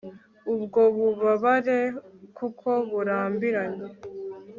ubwo 0.53 0.81
bubabare 0.95 1.79
kuko 2.37 2.69
burambiranye 2.91 3.87